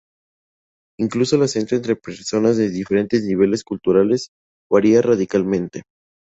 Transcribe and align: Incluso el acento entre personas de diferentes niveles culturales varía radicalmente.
Incluso 0.99 1.35
el 1.35 1.43
acento 1.43 1.75
entre 1.75 1.95
personas 1.95 2.57
de 2.57 2.71
diferentes 2.71 3.21
niveles 3.23 3.63
culturales 3.63 4.29
varía 4.67 4.99
radicalmente. 5.03 5.83